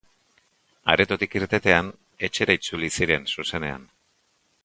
Aretotik 0.93 1.35
irtetean, 1.39 1.91
etxera 2.29 2.57
itzuli 2.61 2.91
ziren 3.01 3.31
zuzenean. 3.35 3.89